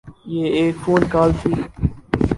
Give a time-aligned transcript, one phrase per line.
[0.33, 1.53] یہ ایک phone call تھی۔